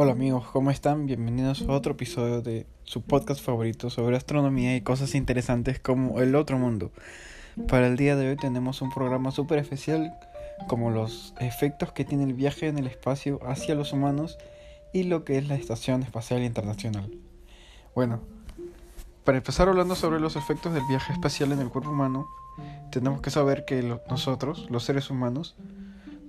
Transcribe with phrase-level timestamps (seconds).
[0.00, 1.06] Hola amigos, ¿cómo están?
[1.06, 6.36] Bienvenidos a otro episodio de su podcast favorito sobre astronomía y cosas interesantes como el
[6.36, 6.92] otro mundo.
[7.66, 10.16] Para el día de hoy tenemos un programa súper especial
[10.68, 14.38] como los efectos que tiene el viaje en el espacio hacia los humanos
[14.92, 17.10] y lo que es la Estación Espacial Internacional.
[17.92, 18.20] Bueno,
[19.24, 22.28] para empezar hablando sobre los efectos del viaje espacial en el cuerpo humano,
[22.92, 25.56] tenemos que saber que nosotros, los seres humanos,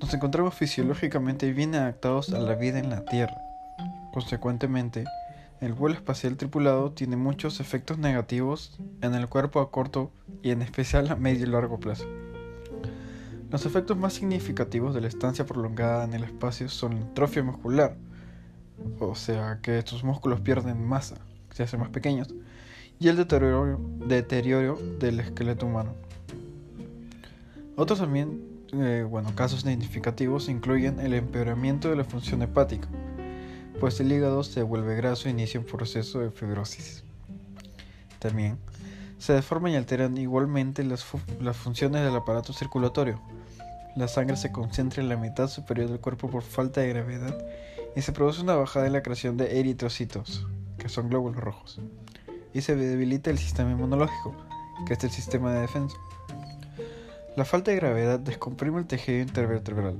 [0.01, 3.48] nos encontramos fisiológicamente bien adaptados a la vida en la Tierra.
[4.13, 5.05] Consecuentemente,
[5.61, 10.61] el vuelo espacial tripulado tiene muchos efectos negativos en el cuerpo a corto y en
[10.61, 12.05] especial a medio y largo plazo.
[13.51, 17.97] Los efectos más significativos de la estancia prolongada en el espacio son la atrofia muscular,
[18.99, 21.15] o sea que estos músculos pierden masa,
[21.51, 22.33] se hacen más pequeños,
[22.99, 25.93] y el deterioro, deterioro del esqueleto humano.
[27.75, 28.41] Otros también,
[28.73, 32.87] eh, bueno, casos significativos incluyen el empeoramiento de la función hepática,
[33.79, 37.03] pues el hígado se vuelve graso e inicia un proceso de fibrosis.
[38.19, 38.57] También
[39.17, 41.05] se deforman y alteran igualmente las,
[41.39, 43.21] las funciones del aparato circulatorio.
[43.95, 47.37] La sangre se concentra en la mitad superior del cuerpo por falta de gravedad
[47.95, 51.81] y se produce una bajada en la creación de eritrocitos, que son glóbulos rojos,
[52.53, 54.35] y se debilita el sistema inmunológico,
[54.85, 55.97] que es el sistema de defensa.
[57.35, 59.97] La falta de gravedad descomprime el tejido intervertebral,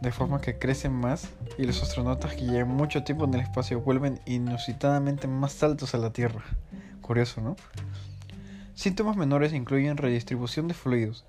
[0.00, 3.80] de forma que crecen más y los astronautas que llevan mucho tiempo en el espacio
[3.80, 6.42] vuelven inusitadamente más altos a la Tierra.
[7.00, 7.56] Curioso, ¿no?
[8.74, 11.26] Síntomas menores incluyen redistribución de fluidos,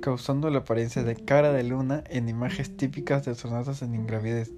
[0.00, 4.50] causando la apariencia de cara de luna en imágenes típicas de astronautas en ingravidez,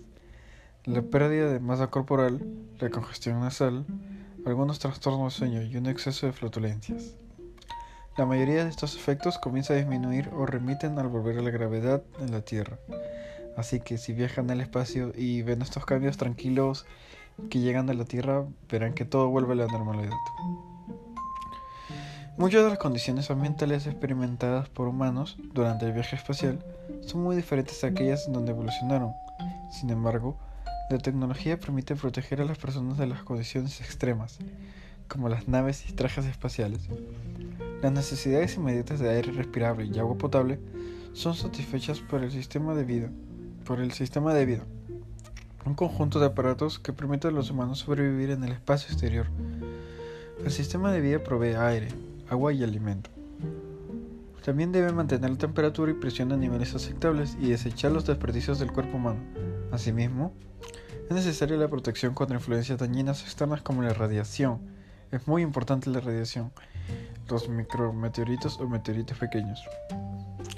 [0.84, 2.40] la pérdida de masa corporal,
[2.78, 3.84] la congestión nasal,
[4.46, 7.16] algunos trastornos de sueño y un exceso de flatulencias.
[8.16, 12.02] La mayoría de estos efectos comienza a disminuir o remiten al volver a la gravedad
[12.20, 12.78] en la Tierra.
[13.58, 16.86] Así que si viajan al espacio y ven estos cambios tranquilos
[17.50, 20.14] que llegan a la Tierra, verán que todo vuelve a la normalidad.
[22.36, 26.64] Muchas de las condiciones ambientales experimentadas por humanos durante el viaje espacial
[27.00, 29.10] son muy diferentes a aquellas en donde evolucionaron.
[29.72, 30.38] Sin embargo,
[30.88, 34.38] la tecnología permite proteger a las personas de las condiciones extremas,
[35.08, 36.82] como las naves y trajes espaciales.
[37.82, 40.60] Las necesidades inmediatas de aire respirable y agua potable
[41.12, 43.10] son satisfechas por el sistema de vida
[43.68, 44.64] por el sistema de vida,
[45.66, 49.26] un conjunto de aparatos que permite a los humanos sobrevivir en el espacio exterior.
[50.42, 51.88] El sistema de vida provee aire,
[52.30, 53.10] agua y alimento.
[54.42, 58.72] También debe mantener la temperatura y presión a niveles aceptables y desechar los desperdicios del
[58.72, 59.20] cuerpo humano.
[59.70, 60.32] Asimismo,
[61.10, 64.60] es necesaria la protección contra influencias dañinas externas como la radiación.
[65.12, 66.52] Es muy importante la radiación,
[67.28, 69.62] los micrometeoritos o meteoritos pequeños.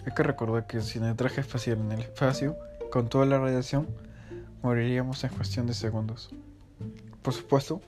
[0.06, 2.56] Hay que recordar que sin el traje espacial en el espacio,
[2.90, 3.88] con toda la radiación,
[4.62, 6.30] moriríamos en cuestión de segundos.
[7.22, 7.80] Por supuesto,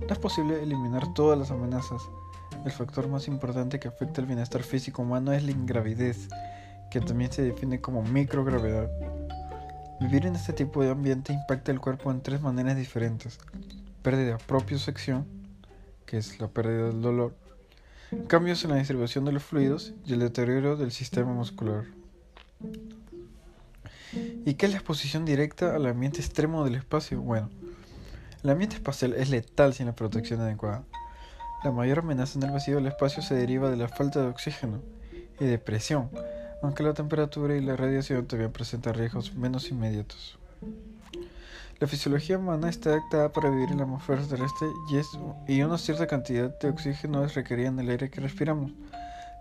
[0.00, 2.02] no es posible eliminar todas las amenazas.
[2.64, 6.28] El factor más importante que afecta el bienestar físico humano es la ingravidez,
[6.90, 8.90] que también se define como microgravedad.
[10.00, 13.38] Vivir en este tipo de ambiente impacta el cuerpo en tres maneras diferentes.
[14.02, 15.26] Pérdida propiocepción,
[16.06, 17.34] que es la pérdida del dolor,
[18.26, 21.84] cambios en la distribución de los fluidos y el deterioro del sistema muscular.
[24.12, 27.20] ¿Y qué es la exposición directa al ambiente extremo del espacio?
[27.20, 27.50] Bueno,
[28.42, 30.84] el ambiente espacial es letal sin la protección adecuada.
[31.62, 34.80] La mayor amenaza en el vacío del espacio se deriva de la falta de oxígeno
[35.38, 36.10] y de presión,
[36.62, 40.38] aunque la temperatura y la radiación también presentan riesgos menos inmediatos.
[41.78, 45.08] La fisiología humana está adaptada para vivir en la atmósfera terrestre y, es,
[45.46, 48.72] y una cierta cantidad de oxígeno es requerida en el aire que respiramos.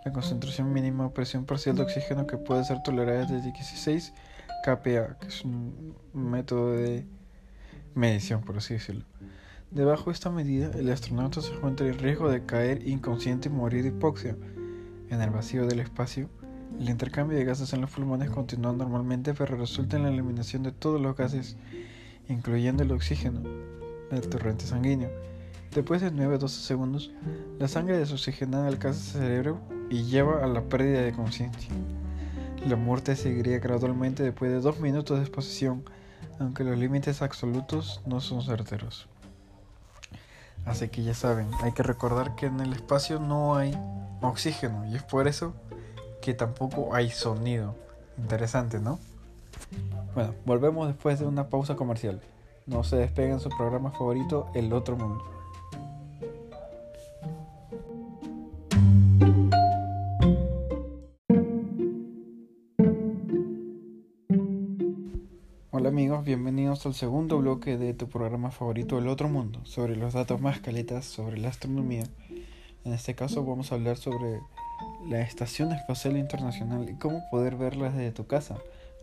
[0.06, 4.14] La concentración mínima o presión parcial de oxígeno que puede ser tolerada es de 16
[4.64, 7.06] KPA, que es un método de
[7.96, 9.06] medición, por así decirlo.
[9.72, 13.84] Debajo de esta medida, el astronauta se encuentra en riesgo de caer inconsciente y morir
[13.84, 14.36] de hipoxia.
[15.10, 16.30] En el vacío del espacio,
[16.80, 20.72] el intercambio de gases en los pulmones continúa normalmente, pero resulta en la eliminación de
[20.72, 21.58] todos los gases,
[22.28, 23.42] incluyendo el oxígeno,
[24.10, 25.10] del torrente sanguíneo.
[25.74, 27.12] Después de 9 a 12 segundos,
[27.60, 29.60] la sangre desoxigenada alcanza el cerebro
[29.92, 31.70] y lleva a la pérdida de conciencia.
[32.68, 35.84] La muerte seguiría gradualmente después de dos minutos de exposición,
[36.40, 39.08] aunque los límites absolutos no son certeros.
[40.66, 43.76] Así que ya saben, hay que recordar que en el espacio no hay
[44.22, 45.54] oxígeno y es por eso
[46.22, 47.76] que tampoco hay sonido.
[48.18, 49.00] Interesante, ¿no?
[50.14, 52.22] Bueno, volvemos después de una pausa comercial.
[52.66, 55.39] No se despeguen su programa favorito, El Otro Mundo.
[65.80, 70.12] Hola amigos, bienvenidos al segundo bloque de tu programa favorito El Otro Mundo, sobre los
[70.12, 72.04] datos más caletas sobre la astronomía.
[72.84, 74.42] En este caso vamos a hablar sobre
[75.08, 78.58] la Estación Espacial Internacional y cómo poder verla desde tu casa.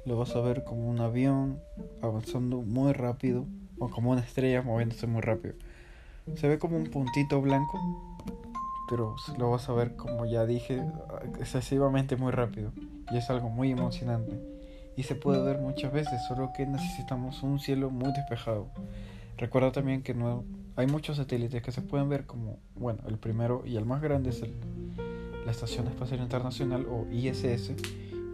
[0.05, 1.61] Lo vas a ver como un avión
[2.03, 3.47] avanzando muy rápido
[3.79, 5.55] o como una estrella moviéndose muy rápido.
[6.35, 7.81] Se ve como un puntito blanco,
[8.91, 10.85] pero lo vas a ver como ya dije,
[11.41, 12.71] excesivamente muy rápido
[13.11, 14.56] y es algo muy emocionante
[14.97, 18.69] y se puede ver muchas veces, solo que necesitamos un cielo muy despejado.
[19.37, 20.45] Recuerda también que no
[20.77, 24.31] hay muchos satélites que se pueden ver como, bueno, el primero y el más grande
[24.31, 24.43] es
[25.45, 27.73] la Estación Espacial Internacional o ISS,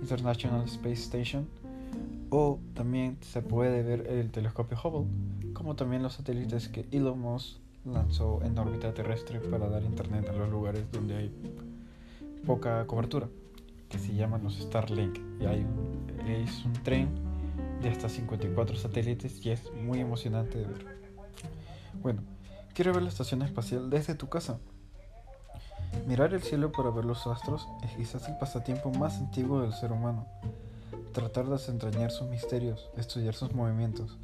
[0.00, 1.48] International Space Station,
[2.30, 7.58] o también se puede ver el telescopio Hubble, como también los satélites que Elon Musk
[7.84, 11.32] lanzó en órbita terrestre para dar internet a los lugares donde hay
[12.46, 13.28] poca cobertura
[13.88, 15.18] que se llaman los Starlink.
[15.40, 15.91] Y hay un,
[16.26, 17.08] es un tren
[17.82, 20.86] de hasta 54 satélites y es muy emocionante de ver.
[22.00, 22.22] Bueno,
[22.74, 24.58] quiero ver la estación espacial desde tu casa.
[26.06, 29.92] Mirar el cielo para ver los astros es quizás el pasatiempo más antiguo del ser
[29.92, 30.26] humano.
[31.12, 34.16] Tratar de desentrañar sus misterios, estudiar sus movimientos,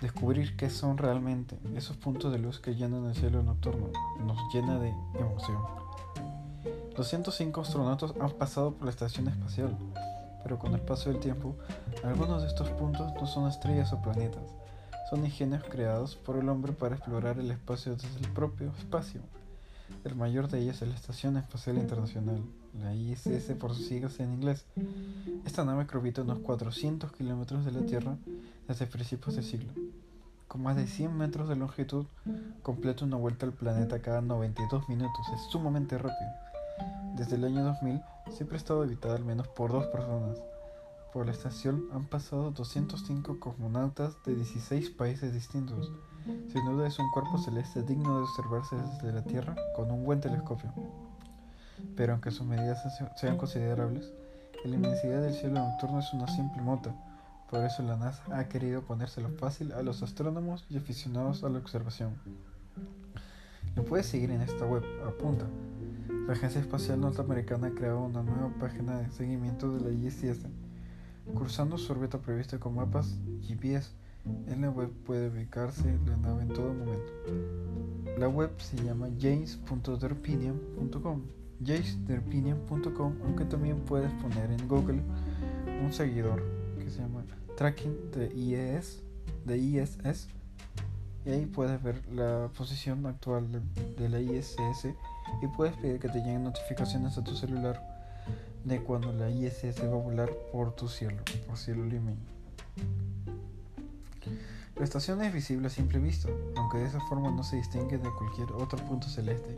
[0.00, 3.90] descubrir qué son realmente esos puntos de luz que llenan el cielo nocturno,
[4.26, 5.62] nos llena de emoción.
[6.96, 9.76] 205 astronautas han pasado por la estación espacial,
[10.44, 11.56] pero con el paso del tiempo,
[12.04, 14.44] algunos de estos puntos no son estrellas o planetas,
[15.10, 19.22] son ingenios creados por el hombre para explorar el espacio desde el propio espacio.
[20.04, 22.42] El mayor de ellos es la Estación Espacial Internacional,
[22.78, 24.66] la ISS por sus siglas en inglés.
[25.46, 28.16] Esta nave que orbita unos 400 kilómetros de la Tierra
[28.68, 29.72] desde principios del siglo.
[30.48, 32.06] Con más de 100 metros de longitud,
[32.62, 35.26] completa una vuelta al planeta cada 92 minutos.
[35.34, 36.30] Es sumamente rápido.
[37.16, 38.00] Desde el año 2000
[38.32, 40.38] siempre ha estado habitada al menos por dos personas.
[41.12, 45.92] Por la estación han pasado 205 cosmonautas de 16 países distintos.
[46.24, 50.20] Sin duda es un cuerpo celeste digno de observarse desde la Tierra con un buen
[50.20, 50.72] telescopio.
[51.96, 52.82] Pero aunque sus medidas
[53.16, 54.12] sean considerables,
[54.64, 56.94] la inmensidad del cielo nocturno es una simple mota.
[57.50, 61.58] Por eso la NASA ha querido ponérselo fácil a los astrónomos y aficionados a la
[61.58, 62.16] observación.
[63.76, 65.46] Lo puedes seguir en esta web, apunta
[66.26, 70.46] la Agencia Espacial Norteamericana creó una nueva página de seguimiento de la ISS,
[71.34, 73.90] cursando su órbita prevista con mapas GPS.
[74.46, 77.12] En la web puede ubicarse la nave en todo momento.
[78.18, 81.22] La web se llama james.derpinion.com
[81.62, 85.02] jamesderpinion.com aunque también puedes poner en Google
[85.84, 86.42] un seguidor
[86.78, 87.22] que se llama
[87.56, 89.02] Tracking de IES
[89.44, 90.28] de ISS
[91.24, 93.62] y ahí puedes ver la posición actual
[93.96, 94.88] de la ISS
[95.42, 97.82] y puedes pedir que te lleguen notificaciones a tu celular
[98.64, 102.34] de cuando la ISS va a volar por tu cielo, por cielo limeño.
[104.76, 108.10] La estación es visible a simple vista, aunque de esa forma no se distingue de
[108.10, 109.54] cualquier otro punto celeste,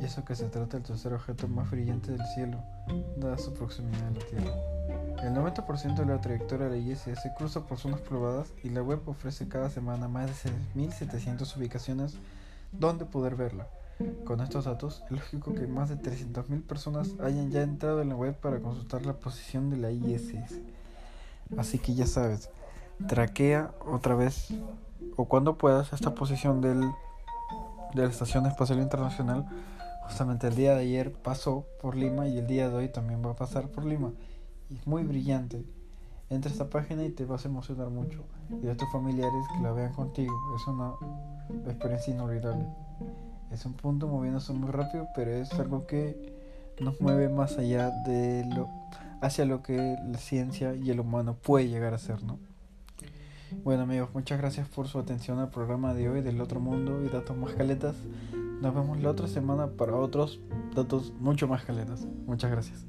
[0.00, 2.62] y eso que se trata del tercer objeto más brillante del cielo,
[3.16, 4.52] dada su proximidad a la Tierra.
[5.22, 9.00] El 90% de la trayectoria de la ISS cruza por zonas probadas y la web
[9.06, 12.14] ofrece cada semana más de 6.700 ubicaciones
[12.72, 13.66] donde poder verla.
[14.24, 18.16] Con estos datos, es lógico que más de 300.000 personas hayan ya entrado en la
[18.16, 20.60] web para consultar la posición de la ISS.
[21.56, 22.50] Así que ya sabes,
[23.06, 24.48] traquea otra vez
[25.16, 26.80] o cuando puedas esta posición del,
[27.94, 29.46] de la Estación Espacial Internacional.
[30.02, 33.30] Justamente el día de ayer pasó por Lima y el día de hoy también va
[33.30, 34.12] a pasar por Lima.
[34.68, 35.64] Y es muy brillante.
[36.28, 38.24] Entra a esta página y te vas a emocionar mucho.
[38.62, 40.34] Y a tus familiares que la vean contigo.
[40.54, 40.92] Es una
[41.66, 42.66] experiencia inolvidable
[43.50, 46.34] es un punto moviéndose muy rápido, pero es algo que
[46.80, 48.68] nos mueve más allá de lo
[49.20, 52.38] hacia lo que la ciencia y el humano puede llegar a ser, ¿no?
[53.64, 57.08] Bueno amigos, muchas gracias por su atención al programa de hoy del otro mundo y
[57.08, 57.96] datos más caletas.
[58.60, 60.40] Nos vemos la otra semana para otros
[60.74, 62.06] datos mucho más caletas.
[62.26, 62.86] Muchas gracias.